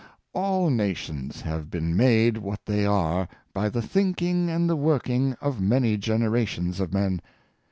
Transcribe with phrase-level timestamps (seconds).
[0.33, 5.61] All nations have been made what they are by the thinking and the working of
[5.61, 7.21] many generations of men.